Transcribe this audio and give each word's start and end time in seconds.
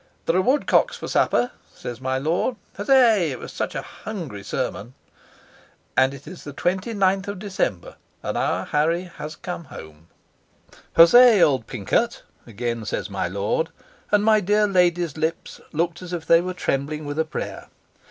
"There 0.25 0.35
are 0.35 0.41
woodcocks 0.41 0.97
for 0.97 1.07
supper," 1.07 1.51
says 1.75 2.01
my 2.01 2.17
lord. 2.17 2.55
"Huzzay! 2.75 3.29
It 3.33 3.37
was 3.39 3.53
such 3.53 3.75
a 3.75 3.83
hungry 3.83 4.41
sermon." 4.41 4.95
"And 5.95 6.11
it 6.11 6.25
is 6.27 6.43
the 6.43 6.53
29th 6.53 7.27
of 7.27 7.37
December; 7.37 7.97
and 8.23 8.35
our 8.35 8.65
Harry 8.65 9.03
has 9.03 9.35
come 9.35 9.65
home." 9.65 10.07
"Huzzay, 10.97 11.43
old 11.43 11.67
Pincot!" 11.67 12.23
again 12.47 12.83
says 12.83 13.11
my 13.11 13.27
lord; 13.27 13.69
and 14.11 14.23
my 14.25 14.39
dear 14.39 14.65
lady's 14.65 15.17
lips 15.17 15.61
looked 15.71 16.01
as 16.01 16.13
if 16.13 16.25
they 16.25 16.41
were 16.41 16.55
trembling 16.55 17.05
with 17.05 17.19
a 17.19 17.23
prayer. 17.25 17.67